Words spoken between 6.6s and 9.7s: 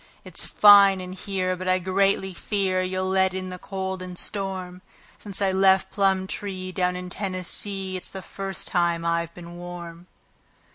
down in Tennessee, it's the first time I've been